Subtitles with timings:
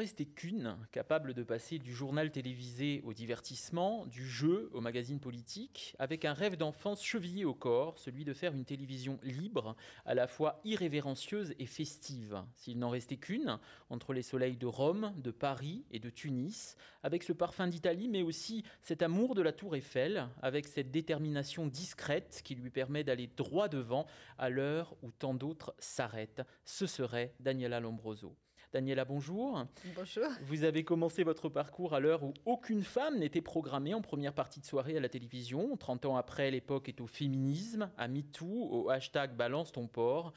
[0.00, 5.94] Restait qu'une, capable de passer du journal télévisé au divertissement, du jeu au magazine politique,
[5.98, 9.76] avec un rêve d'enfance chevillé au corps, celui de faire une télévision libre,
[10.06, 12.42] à la fois irrévérencieuse et festive.
[12.54, 13.58] S'il n'en restait qu'une,
[13.90, 18.22] entre les soleils de Rome, de Paris et de Tunis, avec ce parfum d'Italie, mais
[18.22, 23.26] aussi cet amour de la tour Eiffel, avec cette détermination discrète qui lui permet d'aller
[23.26, 24.06] droit devant
[24.38, 28.34] à l'heure où tant d'autres s'arrêtent, ce serait Daniela Lombroso.
[28.72, 29.66] Daniela, bonjour.
[29.96, 30.26] Bonjour.
[30.42, 34.60] Vous avez commencé votre parcours à l'heure où aucune femme n'était programmée en première partie
[34.60, 35.76] de soirée à la télévision.
[35.76, 40.32] 30 ans après, l'époque est au féminisme, à MeToo, au hashtag Balance ton port.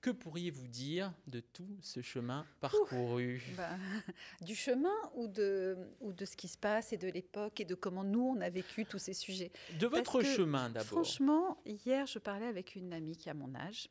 [0.00, 3.42] Que pourriez-vous dire de tout ce chemin parcouru?
[3.56, 3.68] Bah,
[4.42, 7.74] Du chemin ou de, ou de ce qui se passe et de l'époque et de
[7.74, 9.50] comment nous, on a vécu tous ces sujets?
[9.78, 10.86] De votre chemin d'abord.
[10.86, 13.88] Franchement, hier, je parlais avec une amie qui a mon âge.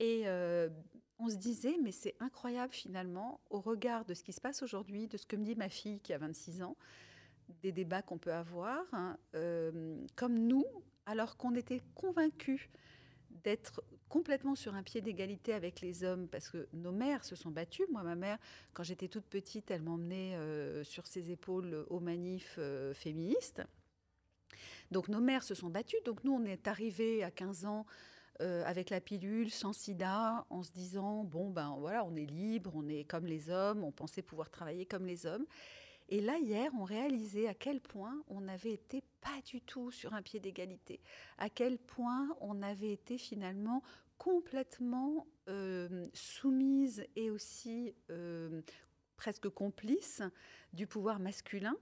[0.00, 0.68] Et euh,
[1.24, 5.08] on se disait, mais c'est incroyable finalement, au regard de ce qui se passe aujourd'hui,
[5.08, 6.76] de ce que me dit ma fille qui a 26 ans,
[7.62, 10.64] des débats qu'on peut avoir, hein, euh, comme nous,
[11.06, 12.68] alors qu'on était convaincus
[13.42, 17.50] d'être complètement sur un pied d'égalité avec les hommes, parce que nos mères se sont
[17.50, 17.86] battues.
[17.90, 18.38] Moi, ma mère,
[18.72, 23.62] quand j'étais toute petite, elle m'emmenait euh, sur ses épaules aux manifs euh, féministes.
[24.90, 25.96] Donc nos mères se sont battues.
[26.04, 27.86] Donc nous, on est arrivés à 15 ans
[28.40, 32.72] euh, avec la pilule, sans sida, en se disant bon ben voilà, on est libre,
[32.74, 35.46] on est comme les hommes, on pensait pouvoir travailler comme les hommes.
[36.08, 40.14] Et là hier, on réalisait à quel point on n'avait été pas du tout sur
[40.14, 41.00] un pied d'égalité,
[41.38, 43.82] à quel point on avait été finalement
[44.18, 48.62] complètement euh, soumise et aussi euh,
[49.16, 50.22] presque complice
[50.72, 51.76] du pouvoir masculin.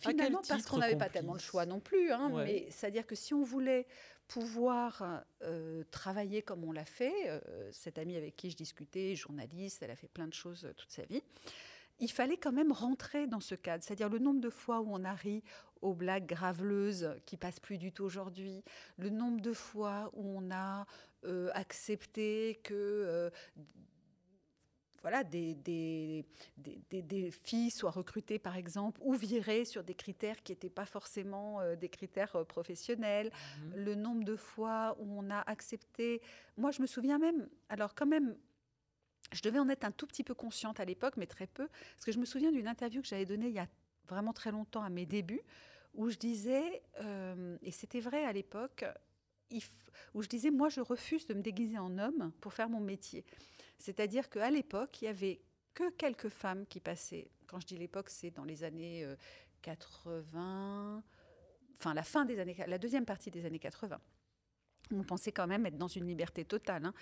[0.00, 2.12] Finalement, parce qu'on n'avait pas tellement le choix non plus.
[2.12, 3.86] Hein, mais c'est-à-dire que si on voulait
[4.30, 7.40] pouvoir euh, travailler comme on l'a fait, euh,
[7.72, 10.92] cette amie avec qui je discutais, journaliste, elle a fait plein de choses euh, toute
[10.92, 11.20] sa vie,
[11.98, 13.82] il fallait quand même rentrer dans ce cadre.
[13.82, 15.42] C'est-à-dire le nombre de fois où on a ri
[15.82, 18.62] aux blagues graveleuses qui passent plus du tout aujourd'hui,
[18.98, 20.86] le nombre de fois où on a
[21.52, 23.30] accepté que
[25.02, 26.24] voilà, des, des,
[26.58, 31.60] des, filles soient recrutées, par exemple, ou virées sur des critères qui n'étaient pas forcément
[31.60, 33.30] euh, des critères euh, professionnels.
[33.62, 33.72] Mhm.
[33.76, 36.20] Le nombre de fois où on a accepté.
[36.56, 38.36] Moi, je me souviens même, alors quand même,
[39.32, 42.04] je devais en être un tout petit peu consciente à l'époque, mais très peu, parce
[42.04, 43.68] que je me souviens d'une interview que j'avais donnée il y a
[44.08, 45.42] vraiment très longtemps à mes débuts,
[45.94, 48.84] où je disais, euh, et c'était vrai à l'époque,
[50.14, 53.24] où je disais, moi, je refuse de me déguiser en homme pour faire mon métier.
[53.80, 55.40] C'est-à-dire qu'à l'époque, il y avait
[55.72, 57.30] que quelques femmes qui passaient.
[57.46, 59.06] Quand je dis l'époque, c'est dans les années
[59.62, 61.00] 80, euh,
[61.78, 63.98] enfin la fin des années, la deuxième partie des années 80.
[64.92, 66.84] On pensait quand même être dans une liberté totale.
[66.84, 66.94] Hein.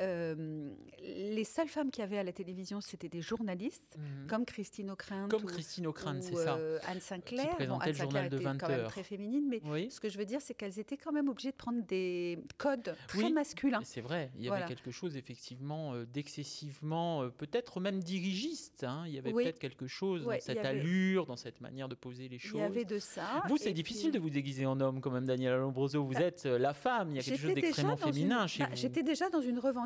[0.00, 0.70] Euh,
[1.02, 4.26] les seules femmes qui avaient à la télévision, c'était des journalistes, mhm.
[4.26, 5.28] comme Christine O'Krent.
[5.28, 5.86] Comme Christine
[6.20, 6.56] c'est ça.
[6.56, 7.50] Euh, Anne Sinclair.
[7.50, 9.60] Qui présentait le journal de 20 quand même très féminine, mais
[9.90, 12.96] ce que je veux dire, c'est qu'elles étaient quand même obligées de prendre des codes
[13.06, 13.80] très masculins.
[13.84, 18.84] C'est vrai, il y avait quelque chose effectivement euh, d'excessivement, peut-être même dirigiste.
[18.84, 19.04] Hein.
[19.06, 22.38] Il y avait peut-être quelque chose dans cette allure, dans cette manière de poser les
[22.38, 22.60] choses.
[22.60, 23.42] Il y avait de ça.
[23.48, 26.04] Vous, c'est difficile de vous déguiser en homme, quand même, Daniela Lombroso.
[26.04, 28.76] Vous bah, êtes la femme, il y a quelque chose d'extrêmement féminin chez bah, vous.
[28.76, 29.83] J'étais déjà dans une revendication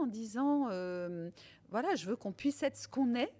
[0.00, 1.30] en disant, euh,
[1.70, 3.32] voilà, je veux qu'on puisse être ce qu'on est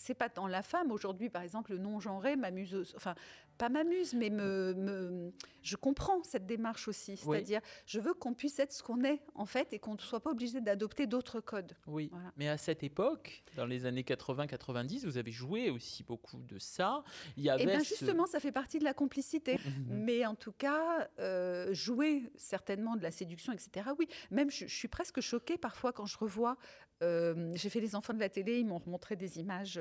[0.00, 0.90] c'est pas tant la femme.
[0.90, 3.14] Aujourd'hui, par exemple, le non-genré m'amuse, enfin,
[3.60, 5.32] pas m'amuse, mais me,
[5.62, 7.18] je comprends cette démarche aussi.
[7.18, 10.20] C'est-à-dire, je veux qu'on puisse être ce qu'on est, en fait, et qu'on ne soit
[10.20, 11.76] pas obligé d'adopter d'autres codes.
[11.86, 16.58] Oui, mais à cette époque, dans les années 80-90, vous avez joué aussi beaucoup de
[16.58, 17.04] ça.
[17.36, 19.58] Il y avait et bien justement, ça fait partie de la complicité.
[19.88, 23.90] mais en tout cas, euh, jouer certainement de la séduction, etc.
[23.98, 26.56] Oui, même je, suis presque choquée parfois quand je revois.
[27.02, 29.78] Euh, j'ai fait les enfants de la télé, ils m'ont montré des images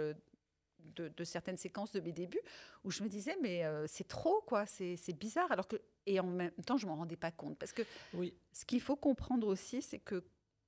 [1.00, 2.42] euh, de, certaines séquences de mes débuts
[2.84, 6.28] où je me disais mais euh, c'est trop quoi, c'est bizarre alors que et en
[6.28, 7.84] même temps je m'en rendais pas compte parce que
[8.14, 8.34] oui.
[8.54, 10.24] ce qu'il faut comprendre aussi c'est que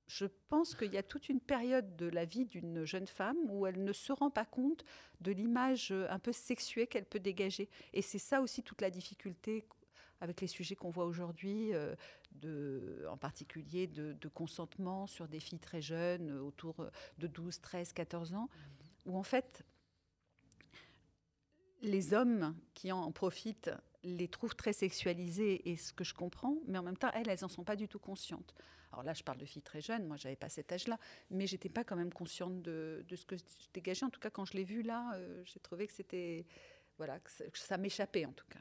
[0.08, 3.66] je pense qu'il y a toute une période de la vie d'une jeune femme où
[3.66, 4.84] elle ne se rend pas compte
[5.20, 7.70] de l'image un peu sexuée qu'elle peut dégager.
[7.94, 9.64] Et c'est ça aussi toute la difficulté
[10.20, 15.58] avec les sujets qu'on voit aujourd'hui, euh, en particulier de, de, consentement sur des filles
[15.58, 16.86] très jeunes, autour
[17.18, 18.48] de 12, 13, 14 ans,
[19.04, 19.64] où en fait,
[21.82, 23.70] les hommes qui en profitent
[24.04, 27.38] les trouvent très sexualisées et ce que je comprends, mais en même temps, elles, elles
[27.42, 28.54] n'en sont pas du tout conscientes.
[28.92, 30.98] Alors là, je parle de filles très jeunes, moi, j'avais pas cet âge-là,
[31.30, 33.42] mais j'étais pas quand même consciente de, ce que je
[33.72, 34.04] dégageais.
[34.04, 36.46] En tout cas, quand je l'ai vu là, euh, j'ai trouvé que c'était,
[36.98, 38.60] voilà, que ça, m'échappait en tout cas.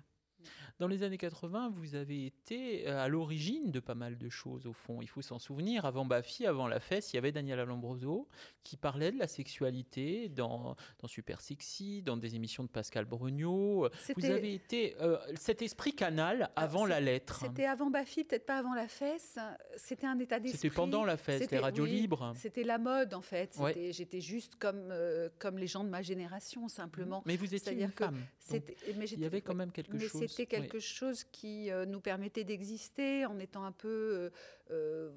[0.79, 4.65] Dans les années 80, vous avez été euh, à l'origine de pas mal de choses,
[4.67, 5.01] au fond.
[5.01, 5.85] Il faut s'en souvenir.
[5.85, 8.27] Avant Bafi, avant La Fesse, il y avait Daniela Lombroso
[8.63, 13.89] qui parlait de la sexualité dans, dans Super Sexy, dans des émissions de Pascal Brugnot.
[14.17, 17.39] Vous avez été euh, cet esprit canal avant la lettre.
[17.41, 19.37] C'était avant Bafi, peut-être pas avant La Fesse.
[19.77, 20.59] C'était un état d'esprit.
[20.59, 22.33] C'était pendant La Fesse, les radios libres.
[22.35, 23.57] C'était la mode, en fait.
[23.91, 27.23] J'étais juste comme, euh, comme les gens de ma génération, simplement.
[27.25, 28.21] Mais vous étiez une femme.
[28.51, 33.25] il y avait quand même quelque chose c'était quelque chose qui euh, nous permettait d'exister
[33.25, 34.29] en étant un peu euh,
[34.71, 35.11] euh,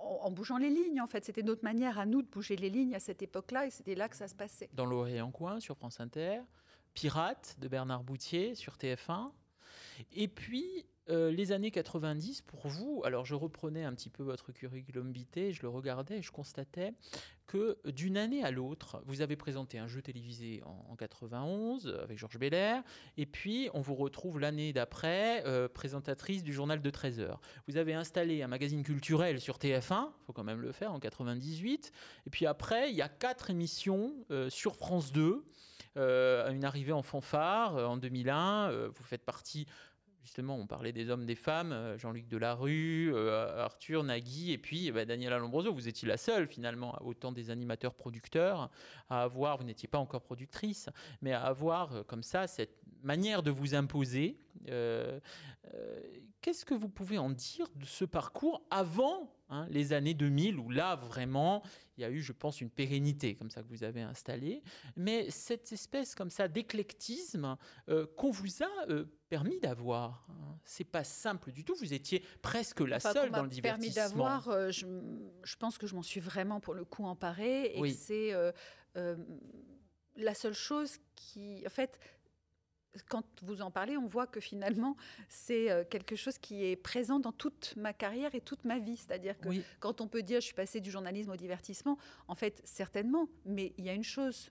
[0.00, 1.24] en, bougeant les lignes en fait.
[1.24, 4.08] C'était notre manière à nous de bouger les lignes à cette époque-là et c'était là
[4.08, 4.68] que ça se passait.
[4.74, 6.40] Dans l'Orient Coin sur France Inter,
[6.94, 9.30] Pirate de Bernard Boutier sur TF1.
[10.12, 14.52] Et puis euh, les années 90, pour vous, alors je reprenais un petit peu votre
[14.52, 16.92] curriculum vitae, je le regardais je constatais
[17.46, 22.38] que d'une année à l'autre, vous avez présenté un jeu télévisé en, 91 avec Georges
[22.38, 22.82] Belair,
[23.16, 27.40] et puis on vous retrouve l'année d'après euh, présentatrice du journal de 13 heures.
[27.66, 31.00] Vous avez installé un magazine culturel sur TF1, il faut quand même le faire, en
[31.00, 31.92] 98,
[32.26, 35.42] et puis après, il y a quatre émissions euh, sur France 2.
[35.96, 38.88] une arrivée en fanfare en 2001.
[38.88, 39.66] vous faites partie
[40.28, 44.92] justement, on parlait des hommes, des femmes, euh, Jean-Luc Delarue, euh, Arthur, Nagui, et puis
[44.92, 45.72] bah, Daniela Lombroso.
[45.72, 48.70] Vous étiez la seule, finalement, autant des animateurs producteurs,
[49.08, 50.90] à avoir, vous n'étiez pas encore productrice,
[51.22, 54.36] mais à avoir euh, comme ça cette manière de vous imposer.
[56.40, 60.70] Qu'est-ce que vous pouvez en dire de ce parcours avant hein, les années 2000, où
[60.70, 61.62] là, vraiment,
[61.96, 64.62] il y a eu, je pense, une pérennité comme ça que vous avez installée,
[64.96, 67.56] mais cette espèce comme ça d'éclectisme
[68.16, 68.86] qu'on vous a
[69.28, 70.26] permis d'avoir.
[70.30, 70.58] Hein.
[70.64, 71.74] C'est pas simple du tout.
[71.76, 73.94] Vous étiez presque la seule dans le divertissement.
[73.94, 74.48] Permis d'avoir.
[74.48, 74.86] Euh, je,
[75.44, 78.52] je, pense que je m'en suis vraiment pour le coup emparée et c'est euh,
[78.96, 79.16] euh,
[80.16, 81.98] la seule chose qui, en fait.
[83.08, 84.96] Quand vous en parlez, on voit que finalement,
[85.28, 88.96] c'est quelque chose qui est présent dans toute ma carrière et toute ma vie.
[88.96, 89.48] C'est-à-dire que
[89.78, 93.72] quand on peut dire je suis passée du journalisme au divertissement, en fait, certainement, mais
[93.78, 94.50] il y a une chose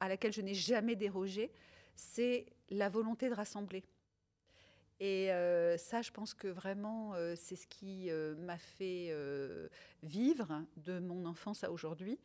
[0.00, 1.52] à laquelle je n'ai jamais dérogé,
[1.94, 3.84] c'est la volonté de rassembler.
[5.00, 9.14] Et euh, ça, je pense que vraiment, euh, c'est ce qui euh, m'a fait
[10.02, 12.18] vivre de mon enfance à aujourd'hui.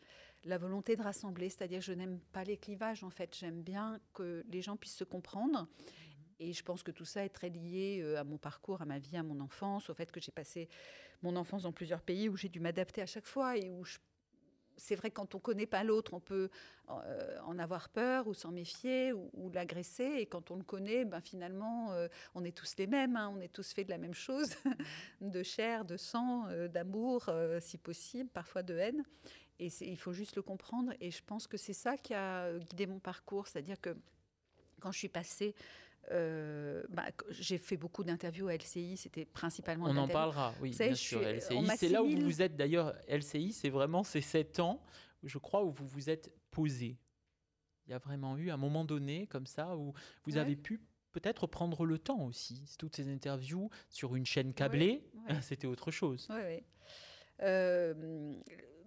[0.45, 3.35] La volonté de rassembler, c'est-à-dire je n'aime pas les clivages en fait.
[3.35, 5.67] J'aime bien que les gens puissent se comprendre.
[6.39, 9.17] Et je pense que tout ça est très lié à mon parcours, à ma vie,
[9.17, 10.67] à mon enfance, au fait que j'ai passé
[11.23, 13.83] mon enfance dans plusieurs pays où j'ai dû m'adapter à chaque fois et où
[14.77, 16.49] c'est vrai quand on connaît pas l'autre, on peut
[16.89, 20.15] euh, en avoir peur ou s'en méfier ou, l'agresser.
[20.17, 23.15] Et quand on le connaît, ben finalement, euh, on est tous les mêmes.
[23.15, 23.31] Hein.
[23.35, 24.49] on est tous faits de la même chose,
[25.21, 27.29] de chair, de sang, euh, d'amour,
[27.61, 29.03] si possible, parfois de haine.
[29.59, 30.93] Et il faut juste le comprendre.
[30.99, 33.95] Et je pense que c'est ça qui a guidé mon parcours, c'est-à-dire que
[34.79, 35.55] quand je suis passée
[36.11, 39.85] euh, bah, j'ai fait beaucoup d'interviews à LCI, c'était principalement.
[39.87, 41.21] On en parlera, oui, bien sûr.
[41.21, 42.93] LCI, c'est là où vous vous êtes d'ailleurs.
[43.07, 44.83] LCI, c'est vraiment ces sept ans,
[45.23, 46.97] je crois, où vous vous êtes posé.
[47.87, 49.93] Il y a vraiment eu un moment donné comme ça où
[50.25, 50.81] vous avez pu
[51.11, 52.75] peut-être prendre le temps aussi.
[52.77, 55.03] Toutes ces interviews sur une chaîne câblée,
[55.41, 56.27] c'était autre chose.
[56.29, 56.63] Oui, oui.
[57.41, 58.33] Euh,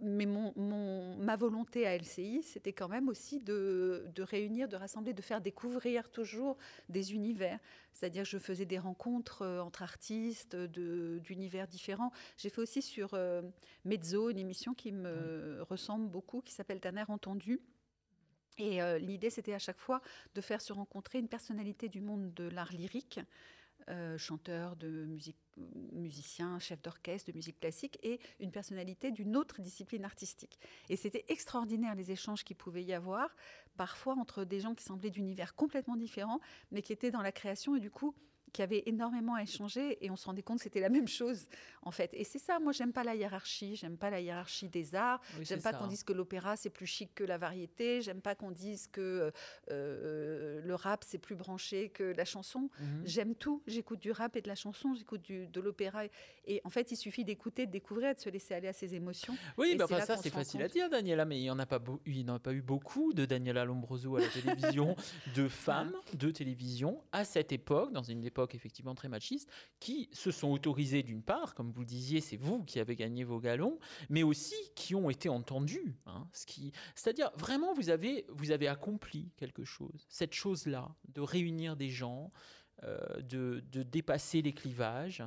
[0.00, 5.22] mais mon, ma volonté à LCI, c'était quand même aussi de, réunir, de rassembler, de
[5.22, 6.56] faire découvrir toujours
[6.88, 7.58] des univers.
[7.92, 12.12] C'est-à-dire que je faisais des rencontres euh, entre artistes d'univers différents.
[12.36, 13.42] J'ai fait aussi sur euh,
[13.84, 17.60] Mezzo, une émission qui me ressemble beaucoup, qui s'appelle D'un air entendu.
[18.58, 20.00] Et euh, l'idée, c'était à chaque fois
[20.34, 23.20] de faire se rencontrer une personnalité du monde de l'art lyrique
[23.88, 25.36] euh, chanteur, de musique,
[25.92, 30.58] musicien, chef d'orchestre, de musique classique, et une personnalité d'une autre discipline artistique.
[30.88, 33.34] Et c'était extraordinaire les échanges qu'il pouvait y avoir,
[33.76, 36.40] parfois entre des gens qui semblaient d'univers complètement différents,
[36.70, 38.14] mais qui étaient dans la création, et du coup,
[38.52, 41.46] qui avait énormément à échanger et on se rendait compte que c'était la même chose
[41.82, 42.10] en fait.
[42.12, 45.62] Et c'est ça, moi j'aime pas la hiérarchie, j'aime pas la hiérarchie des arts, j'aime
[45.62, 48.88] pas qu'on dise que l'opéra c'est plus chic que la variété, j'aime pas qu'on dise
[48.88, 49.32] que
[49.70, 52.70] euh, le rap c'est plus branché que la chanson.
[52.80, 53.02] Mhm.
[53.04, 56.04] J'aime tout, j'écoute du rap et de la chanson, j'écoute de l'opéra
[56.46, 59.36] et en fait il suffit d'écouter, de découvrir, de se laisser aller à ses émotions.
[59.56, 61.80] Oui, mais enfin ça c'est facile à dire Daniela, mais il n'y en a pas,
[62.06, 64.96] il a pas eu beaucoup de Daniela Lombroso à la télévision,
[65.34, 70.30] de femmes de télévision à cette époque, dans une époque effectivement très machiste, qui se
[70.30, 73.78] sont autorisés d'une part, comme vous le disiez, c'est vous qui avez gagné vos galons,
[74.08, 75.96] mais aussi qui ont été entendus.
[76.06, 81.20] Hein, ce qui, c'est-à-dire vraiment vous avez vous avez accompli quelque chose, cette chose-là, de
[81.20, 82.32] réunir des gens,
[82.84, 85.22] euh, de, de, dépasser les clivages.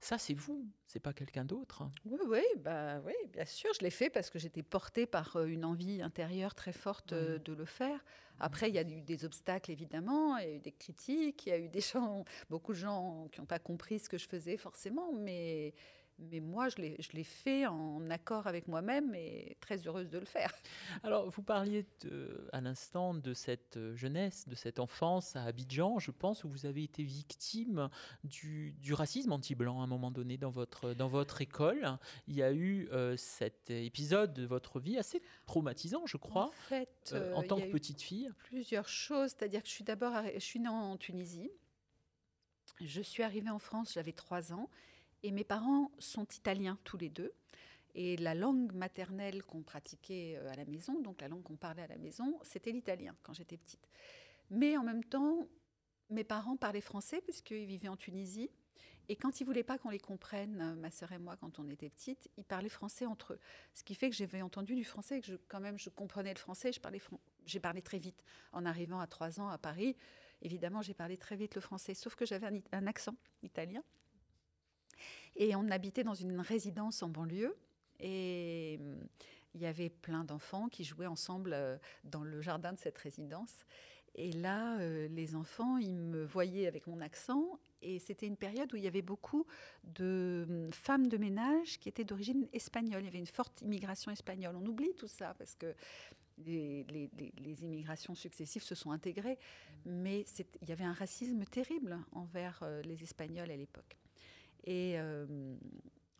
[0.00, 1.82] Ça, c'est vous, c'est pas quelqu'un d'autre.
[2.06, 5.44] Oui, oui, bah, oui, bien sûr, je l'ai fait parce que j'étais portée par euh,
[5.44, 8.02] une envie intérieure très forte euh, de le faire.
[8.38, 11.50] Après, il y a eu des obstacles, évidemment, il y a eu des critiques, il
[11.50, 14.26] y a eu des gens, beaucoup de gens qui n'ont pas compris ce que je
[14.26, 15.74] faisais forcément, mais
[16.30, 16.76] mais moi, je
[17.12, 20.52] l'ai fait en accord avec moi-même et très heureuse de le faire.
[21.02, 21.86] Alors, vous parliez
[22.52, 26.84] à l'instant de cette jeunesse, de cette enfance à Abidjan, je pense, où vous avez
[26.84, 27.88] été victime
[28.24, 31.98] du, racisme anti-blanc à un moment donné dans votre, dans votre école.
[32.26, 36.52] Il y a eu euh, cet épisode de votre vie assez traumatisant, je crois, en,
[36.52, 38.30] fait, euh, en tant que petite fille.
[38.44, 41.50] Plusieurs choses, c'est-à-dire que je suis d'abord, je suis née en Tunisie.
[42.80, 44.70] Je suis arrivée en France, j'avais trois ans.
[45.22, 47.32] Et mes parents sont italiens tous les deux.
[47.94, 51.82] Et la langue maternelle qu'on pratiquait euh, à la maison, donc la langue qu'on parlait
[51.82, 53.88] à la maison, c'était l'italien quand j'étais petite.
[54.50, 55.48] Mais en même temps,
[56.08, 58.50] mes parents parlaient français puisqu'ils vivaient en Tunisie.
[59.08, 61.68] Et quand ils voulaient pas qu'on les comprenne, euh, ma sœur et moi, quand on
[61.68, 63.40] était petites, ils parlaient français entre eux.
[63.74, 66.38] Ce qui fait que j'avais entendu du français et que quand même je comprenais le
[66.38, 66.70] français.
[67.44, 68.24] J'ai parlé très vite.
[68.52, 69.96] En arrivant à trois ans à Paris,
[70.42, 73.82] évidemment, j'ai parlé très vite le français, sauf que j'avais un accent italien.
[75.36, 77.56] Et on habitait dans une résidence en banlieue.
[78.00, 78.98] Et hum,
[79.54, 83.66] il y avait plein d'enfants qui jouaient ensemble euh, dans le jardin de cette résidence.
[84.14, 87.58] Et là, euh, les enfants, ils me voyaient avec mon accent.
[87.82, 89.46] Et c'était une période où il y avait beaucoup
[89.84, 93.02] de femmes de ménage qui étaient d'origine espagnole.
[93.02, 94.56] Il y avait une forte immigration espagnole.
[94.56, 95.74] On oublie tout ça parce que
[96.44, 99.38] les, immigrations successives se sont intégrées.
[99.86, 100.24] Mais
[100.60, 103.99] il y avait un racisme terrible envers euh, les Espagnols à l'époque.
[104.64, 105.26] Et euh,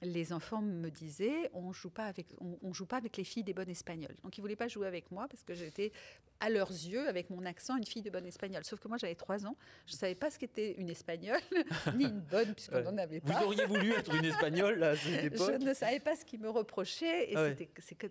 [0.03, 3.53] les enfants me disaient on joue pas avec on, joue pas avec les filles des
[3.53, 4.15] bonnes espagnoles.
[4.23, 5.93] Donc ils voulaient pas jouer avec moi parce que j'étais
[6.41, 8.65] à leurs yeux avec mon accent une fille de bonne espagnole.
[8.65, 9.57] Sauf que moi j'avais trois ans,
[9.87, 11.41] je savais pas ce qu'était une espagnole
[11.97, 13.41] ni une bonne puisqu'on n'en avait pas.
[13.41, 15.57] Vous auriez voulu être une espagnole à cette époque.
[15.61, 17.51] Je ne savais pas ce qu'ils me reprochaient et ah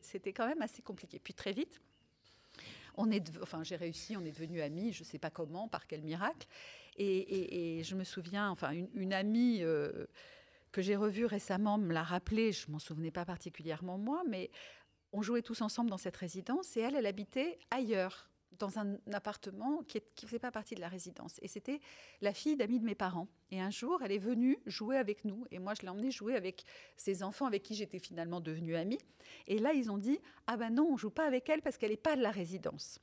[0.02, 1.20] c'était quand même assez compliqué.
[1.20, 1.82] Puis très vite.
[3.02, 5.88] On est, enfin, j'ai réussi, on est devenus amis, je ne sais pas comment, par
[5.88, 6.46] quel miracle.
[6.98, 10.06] Et, je me souviens, enfin, une, amie euh,
[10.72, 14.52] que j'ai revue récemment me l'a rappelé, je m'en souvenais pas particulièrement moi, mais
[15.12, 19.84] on jouait tous ensemble dans cette résidence et elle, elle habitait ailleurs, dans un appartement
[19.88, 21.40] qui ne faisait pas partie de la résidence.
[21.42, 21.80] Et c'était
[22.22, 23.28] la fille d'amis de mes parents.
[23.52, 25.46] Et un jour, elle est venue jouer avec nous.
[25.52, 26.66] Et moi, je l'ai emmenée jouer avec
[26.98, 29.00] ses enfants avec qui j'étais finalement devenue amie.
[29.48, 31.92] Et là, ils ont dit Ah ben non, on joue pas avec elle parce qu'elle
[31.92, 33.00] n'est pas de la résidence.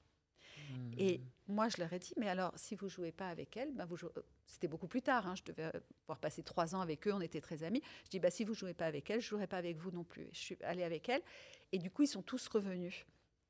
[0.99, 3.85] Et moi, je leur ai dit, mais alors, si vous jouez pas avec elle, ben
[3.85, 5.70] vous euh, c'était beaucoup plus tard, hein, je devais
[6.00, 7.82] pouvoir passer trois ans avec eux, on était très amis.
[8.04, 10.04] Je dis, bah, si vous jouez pas avec elle, je jouerai pas avec vous non
[10.04, 10.28] plus.
[10.32, 11.23] je suis allée avec elle,
[11.73, 13.06] et du coup, ils sont tous revenus.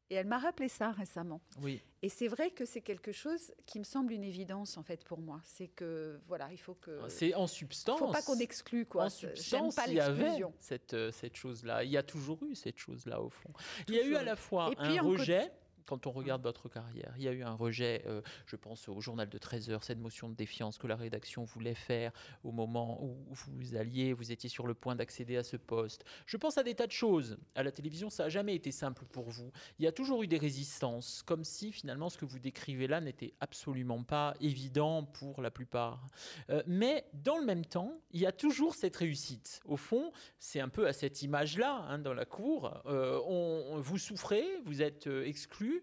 [0.08, 1.40] Et elle m'a rappelé ça récemment.
[1.60, 1.82] Oui.
[2.00, 5.18] Et c'est vrai que c'est quelque chose qui me semble une évidence en fait pour
[5.18, 5.40] moi.
[5.44, 7.00] C'est que voilà, il faut que.
[7.02, 7.98] Ah, c'est en substance.
[8.00, 9.06] Il faut pas qu'on exclue quoi.
[9.06, 11.82] En substance, pas il y avait cette euh, cette chose-là.
[11.82, 13.50] Il y a toujours eu cette chose-là au fond.
[13.88, 15.50] Il y a eu à la fois un rejet
[15.86, 19.00] quand on regarde votre carrière, il y a eu un rejet, euh, je pense au
[19.00, 22.12] journal de 13 heures, cette motion de défiance que la rédaction voulait faire
[22.44, 26.04] au moment où vous alliez, vous étiez sur le point d'accéder à ce poste.
[26.26, 27.38] Je pense à des tas de choses.
[27.54, 29.50] À la télévision, ça n'a jamais été simple pour vous.
[29.78, 33.00] Il y a toujours eu des résistances, comme si finalement ce que vous décrivez là
[33.00, 36.06] n'était absolument pas évident pour la plupart.
[36.50, 39.60] Euh, mais dans le même temps, il y a toujours cette réussite.
[39.64, 42.82] Au fond, c'est un peu à cette image-là, hein, dans la cour.
[42.86, 45.75] Euh, on, vous souffrez, vous êtes exclu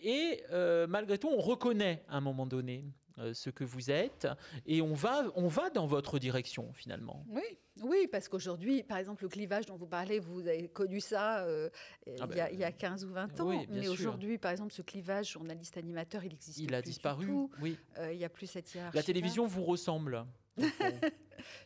[0.00, 2.84] et euh, malgré tout, on reconnaît à un moment donné
[3.18, 4.28] euh, ce que vous êtes
[4.66, 7.24] et on va, on va dans votre direction finalement.
[7.28, 7.42] Oui,
[7.82, 11.70] oui parce qu'aujourd'hui, par exemple, le clivage dont vous parlez, vous avez connu ça euh,
[12.20, 13.64] ah ben, il, y a, 15 ou 20 ans.
[13.70, 17.26] mais aujourd'hui, par exemple, ce clivage journaliste-animateur, il existe Il a disparu,
[17.60, 17.78] oui.
[18.10, 18.96] il n'y a plus cette hiérarchie.
[18.96, 20.26] La télévision vous ressemble
[20.58, 20.70] Je ne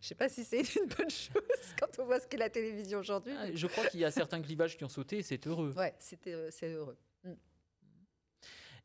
[0.01, 1.43] sais pas si c'est une bonne chose
[1.81, 3.33] quand on voit ce qu'est la télévision aujourd'hui.
[3.37, 5.75] Ah, je crois qu'il y a certains clivages qui ont sauté, c'est heureux.
[5.77, 6.97] Oui, c'est heureux.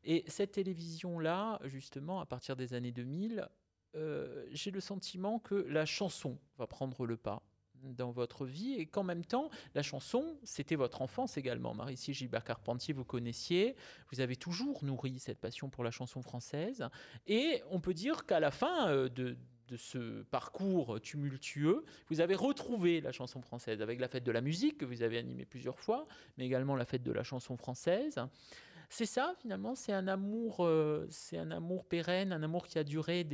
[0.04, 3.48] Et cette télévision-là, justement, à partir des années 2000,
[3.96, 7.42] euh, j'ai le sentiment que la chanson va prendre le pas
[7.82, 11.74] dans votre vie et qu'en même temps, la chanson, c'était votre enfance également.
[11.74, 13.76] Marici Gilbert Carpentier, vous connaissiez,
[14.10, 16.88] vous avez toujours nourri cette passion pour la chanson française.
[17.26, 19.36] Et on peut dire qu'à la fin euh, de
[19.76, 24.78] ce parcours tumultueux, vous avez retrouvé la chanson française avec la fête de la musique
[24.78, 26.06] que vous avez animée plusieurs fois,
[26.36, 28.20] mais également la fête de la chanson française.
[28.96, 32.84] C'est ça finalement, c'est un amour, euh, c'est un amour pérenne, un amour qui a
[32.84, 33.26] duré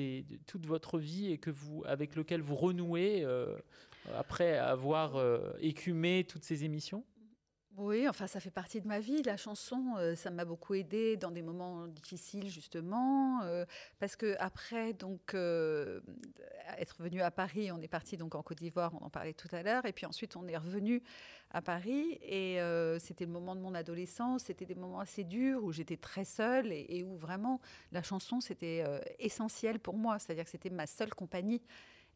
[0.47, 3.59] toute votre vie et que vous, avec lequel vous renouez euh,
[4.17, 7.05] après avoir euh, écumé toutes ces émissions?
[7.83, 9.23] Oui, enfin, ça fait partie de ma vie.
[9.23, 13.41] La chanson, euh, ça m'a beaucoup aidé dans des moments difficiles, justement.
[13.41, 13.65] Euh,
[13.99, 16.03] parce que après, donc, euh,
[16.77, 19.49] être venu à Paris, on est parti donc en Côte d'Ivoire, on en parlait tout
[19.53, 19.87] à l'heure.
[19.87, 21.03] Et puis ensuite, on est revenu
[21.53, 22.19] à Paris.
[22.21, 22.59] Et
[22.99, 24.45] c'était le moment de mon adolescence.
[24.45, 28.85] C'était des moments assez durs où j'étais très seule et, où vraiment la chanson, c'était
[29.19, 30.19] essentiel pour moi.
[30.19, 31.63] C'est-à-dire que c'était ma seule compagnie.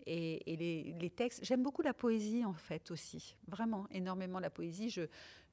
[0.07, 4.91] Et, les, textes, j'aime beaucoup la poésie en fait aussi, vraiment énormément la poésie.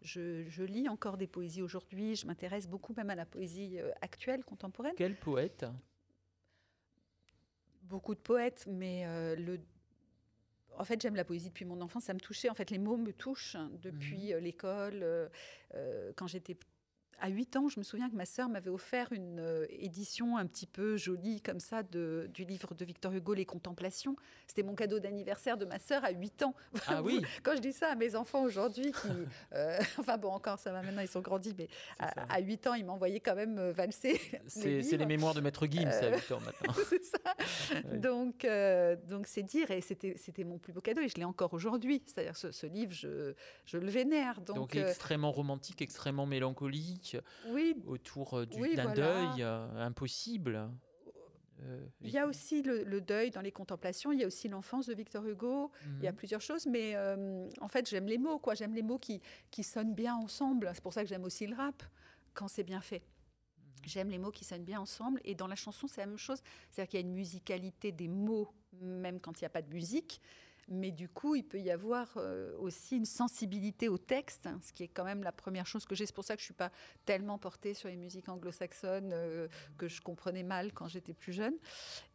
[0.01, 4.43] Je, lis encore des poésies aujourd'hui, je m'intéresse beaucoup même à la poésie euh, actuelle,
[4.43, 4.93] contemporaine.
[4.97, 5.65] Quel poète?
[7.83, 9.59] Beaucoup de poètes, mais euh, le,
[10.77, 12.05] en fait, j'aime la poésie depuis mon enfance.
[12.05, 12.49] Ça me touchait.
[12.49, 14.33] En fait, les mots me touchent depuis mmh.
[14.33, 15.29] euh, l'école.
[16.15, 16.57] quand j'étais
[17.21, 20.47] à 8 ans, je me souviens que ma sœur m'avait offert une euh, édition un
[20.47, 24.15] petit peu jolie comme ça de, du livre de Victor Hugo, Les Contemplations.
[24.47, 26.55] C'était mon cadeau d'anniversaire de ma sœur à 8 ans.
[26.87, 28.91] Ah oui Quand je dis ça à mes enfants aujourd'hui,
[29.53, 31.67] euh, enfin bon, encore ça va maintenant, ils sont grandis, mais
[31.99, 34.19] à, 8 ans, ils m'envoyaient quand même euh, valser.
[34.47, 36.73] C'est les mémoires de Maître Gims à 8 ans maintenant.
[36.89, 37.19] c'est ça.
[37.93, 38.47] Donc
[39.07, 42.01] donc c'est dire, et c'était mon plus beau cadeau, et je l'ai encore aujourd'hui.
[42.07, 43.33] C'est-à-dire ce, ce, livre, je,
[43.65, 44.41] je le vénère.
[44.41, 47.10] Donc, donc extrêmement romantique, extrêmement mélancolique
[47.47, 47.75] oui.
[47.85, 50.69] autour euh, d'un deuil euh, impossible.
[51.63, 54.87] Euh, il y a aussi le, deuil dans les contemplations, il y a aussi l'enfance
[54.87, 56.17] de Victor Hugo, il y a mhm.
[56.17, 58.55] plusieurs choses, mais en fait j'aime les mots, quoi.
[58.55, 60.71] J'aime les mots qui, qui sonnent bien ensemble.
[60.73, 61.83] C'est pour ça que j'aime aussi le rap
[62.33, 63.01] quand c'est bien fait.
[63.01, 63.73] Mhm.
[63.85, 66.41] J'aime les mots qui sonnent bien ensemble, et dans la chanson c'est la même chose,
[66.71, 68.51] c'est-à-dire qu'il y a une musicalité des mots,
[68.81, 70.19] même quand il n'y a pas de musique,
[70.71, 74.71] mais du coup, il peut y avoir euh, aussi une sensibilité au texte, hein, ce
[74.71, 76.05] qui est quand même la première chose que j'ai.
[76.05, 76.71] C'est pour ça que je ne suis pas
[77.03, 81.55] tellement portée sur les musiques anglo-saxonnes euh, que je comprenais mal quand j'étais plus jeune.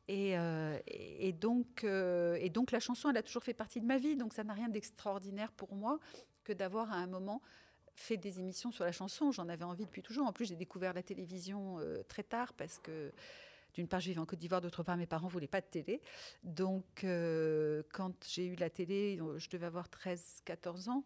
[0.08, 4.16] Euh, et donc, la chanson, elle a toujours fait partie de ma vie.
[4.16, 5.98] Donc, ça n'a rien d'extraordinaire pour moi
[6.42, 7.42] que d'avoir à un moment
[7.94, 9.32] fait des émissions sur la chanson.
[9.32, 10.26] J'en avais envie depuis toujours.
[10.26, 13.12] En plus, j'ai découvert la télévision très tard parce que
[13.76, 16.00] d'une part, je vivais en Côte d'Ivoire, d'autre part, mes parents voulaient pas de télé.
[16.42, 21.04] Donc, euh, quand j'ai eu la télé, je devais avoir 13-14 ans.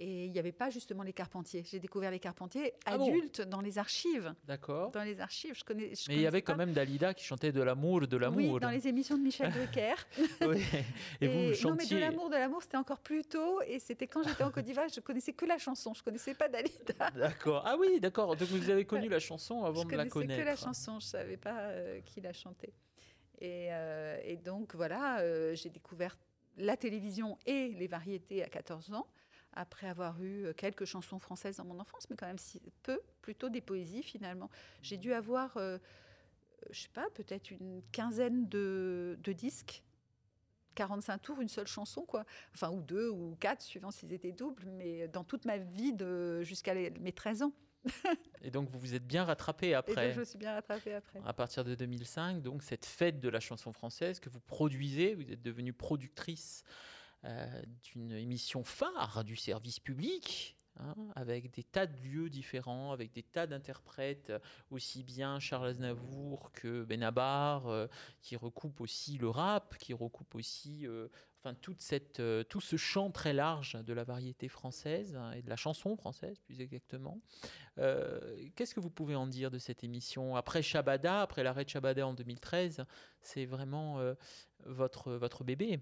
[0.00, 1.64] Et il n'y avait pas justement les Carpentiers.
[1.68, 4.32] J'ai découvert les Carpentiers ah adultes dans les archives.
[4.46, 4.92] D'accord.
[4.92, 5.92] Dans les archives, je connais.
[6.08, 8.54] Mais il y avait quand même Dalida qui chantait de l'amour, de l'amour.
[8.54, 9.94] Oui, dans les émissions de Michel Drucker.
[10.42, 10.62] oui.
[11.20, 11.70] Et, vous chantiez.
[11.70, 13.60] Non, mais de l'amour, de l'amour, c'était encore plus tôt.
[13.62, 15.92] Et c'était quand j'étais en Côte d'Ivoire, je connaissais que la chanson.
[15.94, 17.10] Je connaissais pas Dalida.
[17.16, 17.64] D'accord.
[17.66, 18.36] Ah oui, d'accord.
[18.36, 20.14] Donc vous avez connu la chanson avant de la connaître.
[20.14, 21.00] Je connaissais que la chanson.
[21.00, 22.72] Je savais pas euh, qui la chantait.
[23.40, 26.16] Et, euh, et donc voilà, euh, j'ai découvert
[26.56, 29.06] la télévision et les variétés à 14 ans
[29.52, 33.00] après avoir eu euh, quelques chansons françaises dans mon enfance, mais quand même si, peu,
[33.22, 34.50] plutôt des poésies finalement.
[34.82, 35.78] J'ai dû avoir, je euh,
[36.70, 39.82] je sais pas, peut-être une quinzaine de, disques
[40.74, 42.24] 45 tours, une seule chanson, quoi.
[42.54, 45.94] Enfin, ou deux, ou quatre, suivant s'ils étaient doubles, mais dans toute ma vie
[46.42, 47.52] jusqu'à mes 13 ans.
[48.42, 50.10] et donc, vous vous êtes bien rattrapé après.
[50.10, 51.20] Et je me suis bien rattrapé après.
[51.24, 55.30] À partir de 2005, donc, cette fête de la chanson française que vous produisez, vous
[55.32, 56.62] êtes devenue productrice
[57.24, 60.54] euh, d'une émission phare du service public.
[60.80, 64.32] Hein, avec des tas de lieux différents, avec des tas d'interprètes,
[64.70, 67.88] aussi bien Charles Aznavour que Benabar, euh,
[68.22, 71.08] qui recoupe aussi le rap, qui recoupe aussi euh,
[71.40, 75.48] enfin, toute cette, tout ce champ très large de la variété française hein, et de
[75.48, 77.20] la chanson française plus exactement.
[78.54, 82.06] Qu'est-ce que vous pouvez en dire de cette émission Après Shabada, après l'arrêt de Shabada
[82.06, 82.84] en 2013,
[83.20, 84.00] c'est vraiment
[84.64, 85.80] votre, votre bébé.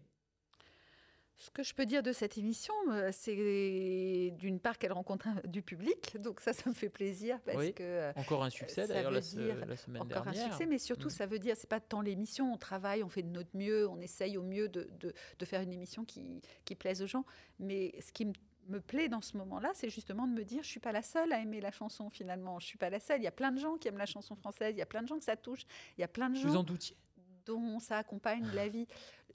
[1.38, 5.60] Ce que je peux dire de cette émission, euh, c'est d'une part qu'elle rencontre du
[5.60, 9.20] public, donc ça, ça me fait plaisir parce que euh, encore un succès d'ailleurs la,
[9.20, 10.46] semaine encore dernière.
[10.46, 11.10] un succès, mais surtout mm.
[11.10, 14.00] ça veut dire c'est pas tant l'émission, on travaille, on fait de notre mieux, on
[14.00, 17.26] essaye au mieux de, de, faire une émission qui, qui plaise aux gens,
[17.58, 18.32] mais ce qui
[18.68, 21.32] me plaît dans ce moment-là, c'est justement de me dire, je suis pas la seule
[21.32, 22.58] à aimer la chanson finalement.
[22.58, 23.20] Je suis pas la seule.
[23.20, 24.74] Il y a plein de gens qui aiment la chanson française.
[24.74, 25.66] Il y a plein de gens que ça touche.
[25.96, 26.48] Il y a plein de gens.
[26.48, 26.96] Vous en doutiez?
[27.44, 28.86] Dont ça accompagne la vie.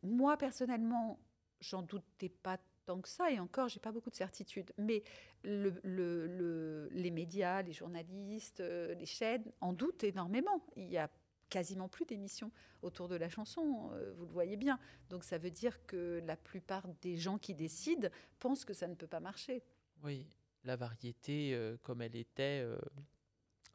[0.03, 1.17] Moi personnellement,
[1.61, 4.71] j'en doutais pas tant que ça, et encore, j'ai pas beaucoup de certitudes.
[4.77, 5.03] Mais
[5.43, 10.65] le, les médias, les journalistes, euh, les chaînes en doutent énormément.
[10.75, 11.09] Il y a
[11.49, 14.79] quasiment plus d'émissions autour de la chanson, euh, vous le voyez bien.
[15.09, 18.95] Donc ça veut dire que la plupart des gens qui décident pensent que ça ne
[18.95, 19.63] peut pas marcher.
[20.03, 20.27] Oui,
[20.63, 22.65] la variété, euh, comme elle était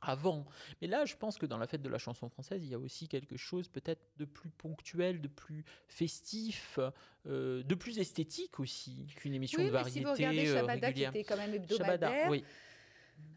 [0.08, 0.44] avant.
[0.80, 2.78] Mais là, je pense que dans la fête de la chanson française, il y a
[2.78, 6.78] aussi quelque chose peut-être de plus ponctuel, de plus festif,
[7.26, 10.00] euh, de plus esthétique aussi qu'une émission de variété.
[10.00, 12.44] Si vous regardez euh, Shabada, qui était quand même hebdomadaire, oui.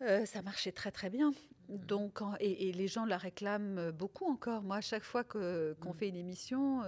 [0.02, 1.32] Euh, ça marchait très très bien.
[1.70, 4.64] Donc, et, les gens la réclament beaucoup encore.
[4.64, 5.94] Moi, à chaque fois qu'on mm.
[5.98, 6.82] fait une émission,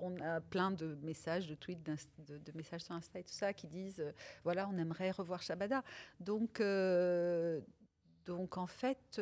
[0.00, 3.68] on a plein de messages, de tweets, de, messages sur Insta et tout ça qui
[3.68, 4.02] disent
[4.42, 5.84] voilà, on aimerait revoir Shabada.
[6.18, 6.60] Donc,
[8.26, 9.20] donc en fait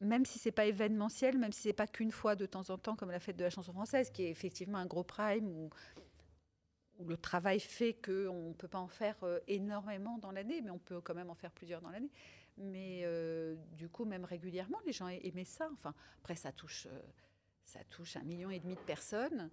[0.00, 2.96] même si c'est pas événementiel, même si c'est pas qu'une fois de temps en temps
[2.96, 5.70] comme la fête de la chanson française, qui est effectivement un gros prime où,
[7.06, 10.78] le travail fait qu'on ne peut pas en faire euh, énormément dans l'année, mais on
[10.78, 12.10] peut quand même en faire plusieurs dans l'année.
[12.56, 15.68] Mais euh, du coup, même régulièrement, les gens aimaient ça.
[15.74, 17.02] Enfin, après, ça touche, euh,
[17.66, 19.50] ça touche un million et demi de personnes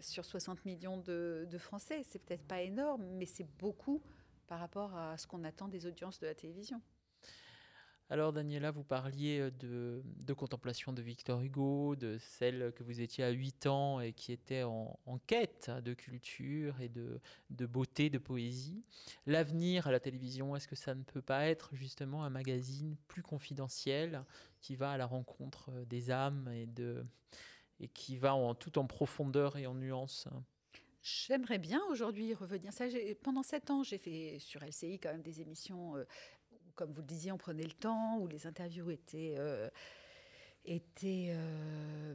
[0.00, 2.04] sur 60 millions de, de Français.
[2.04, 4.00] C'est peut-être pas énorme, mais c'est beaucoup
[4.50, 6.82] par rapport à ce qu'on attend des audiences de la télévision.
[8.08, 13.22] Alors Daniela, vous parliez euh, de, contemplation de Victor Hugo, de celle que vous étiez
[13.22, 17.20] à 8 ans et qui était en, quête de culture et de,
[17.66, 18.82] beauté, de poésie.
[19.24, 23.22] L'avenir à la télévision, est-ce que ça ne peut pas être justement un magazine plus
[23.22, 24.24] confidentiel
[24.60, 29.56] qui va à la rencontre euh, des âmes et, qui va en, tout en profondeur
[29.56, 30.26] et en nuance
[31.02, 32.72] J'aimerais bien aujourd'hui revenir.
[33.22, 36.04] Pendant sept ans, j'ai fait sur LCI quand même des émissions euh,
[36.80, 39.68] comme vous le disiez, on prenait le temps, où les interviews étaient, euh,
[40.64, 42.14] étaient euh,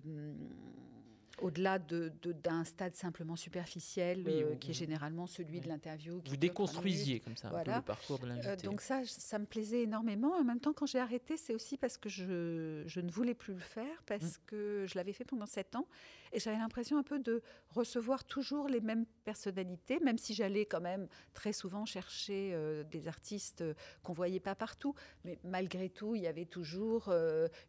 [1.42, 2.12] au-delà de,
[2.44, 6.22] d'un stade simplement superficiel, euh, qui est généralement celui de l'interview.
[6.26, 8.66] Vous déconstruisiez comme ça le parcours de l'invité.
[8.66, 10.34] donc ça, ça me plaisait énormément.
[10.36, 13.54] En même temps, quand j'ai arrêté, c'est aussi parce que je, je, ne voulais plus
[13.54, 14.42] le faire, parce mmh.
[14.48, 15.88] que je l'avais fait pendant sept ans,
[16.32, 20.82] et j'avais l'impression un peu de recevoir toujours les mêmes personnalités, même si j'allais quand
[20.82, 23.64] même très souvent chercher euh, des artistes
[24.04, 24.96] qu'on voyait pas partout.
[25.24, 27.12] Mais malgré tout, il y avait toujours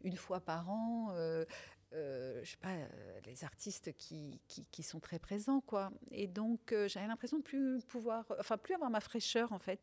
[0.03, 1.45] une fois par an euh,
[2.43, 5.91] je sais pas, euh, les artistes qui, qui, sont très présents, quoi.
[6.11, 9.79] Et donc, euh, j'avais l'impression de plus pouvoir, enfin, plus avoir ma fraîcheur, en fait,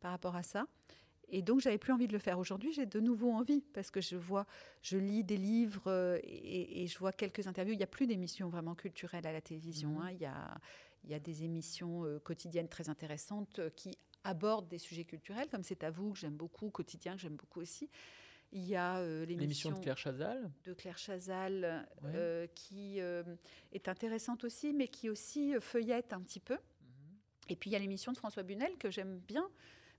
[0.00, 0.66] par rapport à ça.
[1.28, 2.38] Et donc, j'avais plus envie de le faire.
[2.38, 4.46] Aujourd'hui, j'ai de nouveau envie parce que je vois,
[4.82, 7.72] je lis des livres et, je vois quelques interviews.
[7.72, 9.90] Il n'y a plus d'émissions vraiment culturelles à la télévision.
[9.90, 10.02] Mmh.
[10.02, 10.10] Hein.
[10.10, 10.58] Il, y a,
[11.04, 15.84] il y a des émissions quotidiennes très intéressantes qui abordent des sujets culturels, comme C'est
[15.84, 17.88] à vous, que j'aime beaucoup, Quotidien, que j'aime beaucoup aussi.
[18.52, 20.50] Il y a euh, l'émission de Claire Chazal.
[20.64, 23.22] De Claire Chazal, euh, qui euh,
[23.72, 26.54] est intéressante aussi, mais qui aussi feuillette un petit peu.
[26.54, 26.60] Mhm.
[27.48, 29.48] Et puis il y a l'émission de François Bunel, que j'aime bien,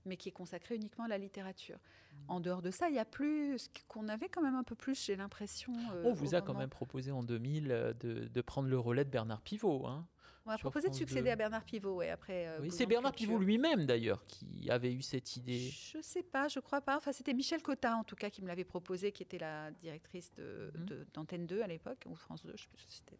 [0.04, 1.78] mais qui est consacrée uniquement à la littérature.
[1.78, 2.18] Mhm.
[2.28, 4.74] En dehors de ça, il y a plus ce qu'on avait quand même un peu
[4.74, 5.72] plus, j'ai l'impression.
[6.04, 9.40] On vous a quand même proposé en 2000 de, de, prendre le relais de Bernard
[9.40, 9.86] Pivot.
[9.86, 10.06] Hein
[10.46, 12.46] on a proposé de succéder à Bernard Pivot, ouais, après.
[12.48, 15.70] Euh, oui, c'est Bernard Pivot lui-même d'ailleurs qui avait eu cette idée.
[15.70, 16.96] Je sais pas, je crois pas.
[16.96, 20.32] Enfin, c'était Michel Cotta en tout cas qui me l'avait proposé, qui était la directrice
[20.38, 21.06] mhm.
[21.14, 23.18] d'Antenne 2 à l'époque, ou France 2, je sais plus si c'était.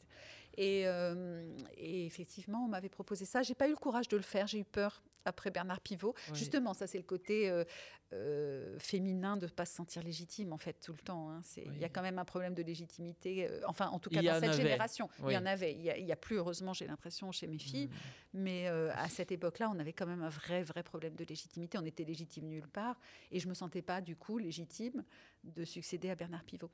[0.59, 3.43] Et, euh, et, effectivement, on m'avait proposé ça.
[3.43, 4.47] J'ai pas eu le courage de le faire.
[4.47, 6.15] J'ai eu peur après Bernard Pivot.
[6.33, 7.65] Justement, ça c'est le côté euh,
[8.13, 11.31] euh, féminin de ne pas se sentir légitime en fait tout le temps.
[11.31, 11.41] Hein.
[11.57, 13.49] Il y a quand même un problème de légitimité.
[13.49, 15.73] Euh, enfin, en tout cas dans cette génération, il y en avait.
[15.73, 17.87] Il n'y a, plus heureusement, j'ai l'impression, chez mes filles.
[17.87, 17.91] Mmh.
[18.35, 21.79] Mais à cette époque-là, on avait quand même un vrai, vrai problème de légitimité.
[21.79, 22.99] On était légitime nulle part,
[23.31, 25.05] et je me sentais pas du coup légitime
[25.45, 26.71] de succéder à Bernard Pivot.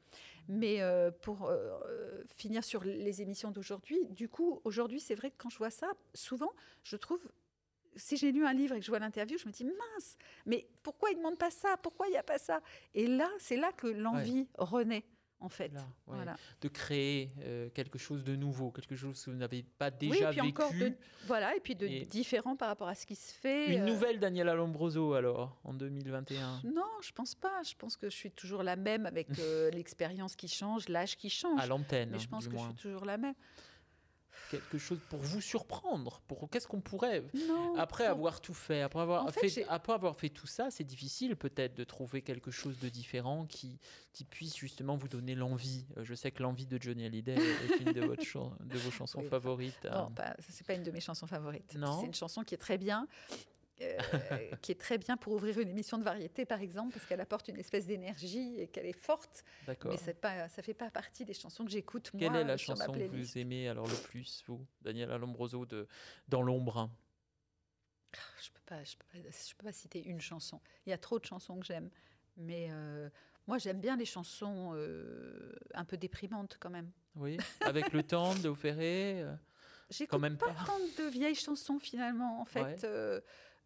[0.48, 0.80] Mais
[1.22, 1.50] pour
[2.26, 5.88] finir sur les émissions d'aujourd'hui, du coup, aujourd'hui, c'est vrai que quand je vois ça,
[6.14, 7.20] souvent, je trouve
[7.98, 10.66] si j'ai lu un livre et que je vois l'interview, je me dis mince, mais
[10.82, 11.76] pourquoi il ne demande pas ça?
[11.82, 12.60] Pourquoi il n'y a pas ça?
[12.94, 15.04] Et là, c'est là que l'envie renaît.
[15.40, 15.70] En fait,
[16.06, 16.34] voilà.
[16.60, 20.36] de créer euh, quelque chose de nouveau, quelque chose que vous n'avez pas déjà oui,
[20.36, 20.92] et puis Encore de,
[21.28, 23.72] voilà, et puis de différent par rapport à ce qui se fait.
[23.72, 27.62] Une euh, nouvelle Daniela Lombroso alors en 2021 Non, je pense pas.
[27.62, 31.30] Je pense que je suis toujours la même avec euh, l'expérience qui change, l'âge qui
[31.30, 31.60] change.
[31.60, 32.10] À l'antenne.
[32.10, 33.34] Mais je pense que je suis toujours la même
[34.50, 37.24] quelque chose pour vous surprendre pour qu'est-ce qu'on pourrait
[37.76, 41.74] après avoir tout fait après avoir fait, après avoir fait tout ça c'est difficile peut-être
[41.74, 43.78] de trouver quelque chose de différent qui
[44.12, 45.86] qui puisse justement vous donner l'envie.
[45.96, 48.22] Euh, je sais que l'envie de Johnny Hallyday est une de, votre
[48.64, 50.12] de vos chansons favorites non hein.
[50.14, 51.64] pas, c'est pas une de mes chansons favorites.
[51.70, 53.06] C'est une chanson qui est très bien
[53.80, 57.20] euh, qui est très bien pour ouvrir une émission de variété, par exemple, parce qu'elle
[57.20, 59.44] apporte une espèce d'énergie et qu'elle est forte.
[59.66, 59.74] Mais
[60.14, 62.92] pas, ça ne fait pas partie des chansons que j'écoute, moi, Quelle est la chanson
[62.92, 65.86] que vous aimez alors le plus, vous, Daniel Alombroso, de
[66.28, 66.90] Dans l'ombre?
[68.14, 70.60] Ah, Je ne peux, pas, je peux, pas citer une chanson.
[70.86, 71.90] Il y a trop de chansons que j'aime.
[72.36, 73.08] Mais euh,
[73.46, 76.90] moi, j'aime bien les chansons euh, un peu déprimantes, quand même.
[77.16, 79.24] Oui, avec le temps de vous Ferré
[79.90, 82.40] J'écoute même pas, pas tant de vieilles chansons, finalement.
[82.40, 83.20] En fait, euh,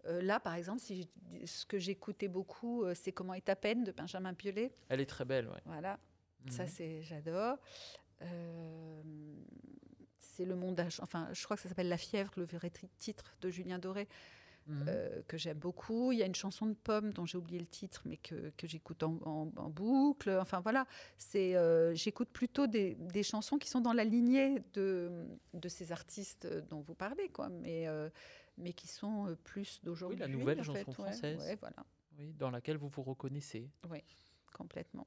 [0.04, 1.08] là, par exemple, si
[1.44, 4.72] ce que j'écoutais beaucoup, euh, c'est Comment est ta peine de Benjamin Biolay.
[4.88, 5.60] Elle est très belle, oui.
[5.66, 5.98] Voilà,
[6.48, 6.68] ça mhm.
[6.68, 7.58] c'est j'adore.
[8.22, 9.02] Euh,
[10.18, 13.50] c'est le monde, enfin, je crois que ça s'appelle La fièvre, le vrai titre de
[13.50, 14.08] Julien Doré.
[14.66, 14.84] mhm.
[14.88, 16.12] euh, que j'aime beaucoup.
[16.12, 18.66] Il y a une chanson de Pomme dont j'ai oublié le titre, mais que, que
[18.66, 20.30] j'écoute en, en, boucle.
[20.40, 20.86] Enfin voilà,
[21.18, 25.92] c'est euh, j'écoute plutôt des, des, chansons qui sont dans la lignée de, de ces
[25.92, 27.48] artistes dont vous parlez, quoi.
[27.48, 28.08] Mais, euh,
[28.58, 30.18] mais qui sont plus d'aujourd'hui.
[30.22, 31.56] Oui, la nouvelle chanson française.
[31.60, 31.84] voilà.
[32.18, 33.70] Oui, dans laquelle vous vous reconnaissez.
[33.88, 34.02] Oui,
[34.52, 35.06] complètement.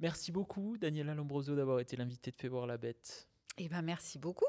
[0.00, 3.28] Merci beaucoup, Daniela Lombroso, d'avoir été l'invité de Fait voir la bête.
[3.56, 4.46] Eh ben, merci beaucoup